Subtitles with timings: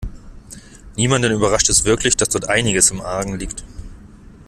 [0.95, 3.63] Niemanden überrascht es wirklich, dass dort einiges im Argen liegt.